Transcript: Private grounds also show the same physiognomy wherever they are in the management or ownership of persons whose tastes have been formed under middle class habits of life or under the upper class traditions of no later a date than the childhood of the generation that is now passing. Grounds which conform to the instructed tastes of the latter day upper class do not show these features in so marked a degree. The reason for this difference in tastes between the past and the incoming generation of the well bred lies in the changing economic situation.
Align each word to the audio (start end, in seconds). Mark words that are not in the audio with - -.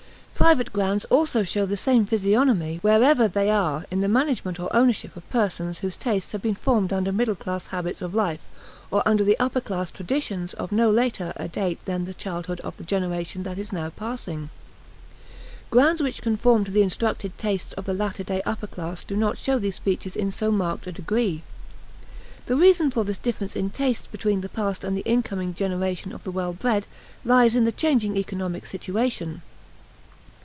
Private 0.33 0.73
grounds 0.73 1.05
also 1.11 1.43
show 1.43 1.67
the 1.67 1.77
same 1.77 2.07
physiognomy 2.07 2.77
wherever 2.77 3.27
they 3.27 3.51
are 3.51 3.85
in 3.91 3.99
the 4.01 4.07
management 4.07 4.59
or 4.59 4.75
ownership 4.75 5.15
of 5.15 5.29
persons 5.29 5.77
whose 5.77 5.95
tastes 5.95 6.31
have 6.31 6.41
been 6.41 6.55
formed 6.55 6.91
under 6.91 7.11
middle 7.11 7.35
class 7.35 7.67
habits 7.67 8.01
of 8.01 8.15
life 8.15 8.41
or 8.89 9.07
under 9.07 9.23
the 9.23 9.37
upper 9.37 9.61
class 9.61 9.91
traditions 9.91 10.55
of 10.55 10.71
no 10.71 10.89
later 10.89 11.31
a 11.35 11.47
date 11.47 11.77
than 11.85 12.05
the 12.05 12.15
childhood 12.15 12.59
of 12.61 12.75
the 12.77 12.83
generation 12.83 13.43
that 13.43 13.59
is 13.59 13.71
now 13.71 13.91
passing. 13.91 14.49
Grounds 15.69 16.01
which 16.01 16.23
conform 16.23 16.63
to 16.63 16.71
the 16.71 16.81
instructed 16.81 17.37
tastes 17.37 17.73
of 17.73 17.85
the 17.85 17.93
latter 17.93 18.23
day 18.23 18.41
upper 18.43 18.65
class 18.65 19.03
do 19.03 19.15
not 19.15 19.37
show 19.37 19.59
these 19.59 19.77
features 19.77 20.15
in 20.15 20.31
so 20.31 20.49
marked 20.51 20.87
a 20.87 20.91
degree. 20.91 21.43
The 22.47 22.55
reason 22.55 22.89
for 22.89 23.03
this 23.03 23.19
difference 23.19 23.55
in 23.55 23.69
tastes 23.69 24.07
between 24.07 24.41
the 24.41 24.49
past 24.49 24.83
and 24.83 24.97
the 24.97 25.05
incoming 25.05 25.53
generation 25.53 26.11
of 26.11 26.23
the 26.23 26.31
well 26.31 26.53
bred 26.53 26.87
lies 27.23 27.55
in 27.55 27.63
the 27.63 27.71
changing 27.71 28.17
economic 28.17 28.65
situation. 28.65 29.43